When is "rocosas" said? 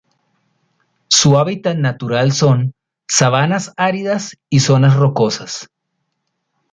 4.95-5.69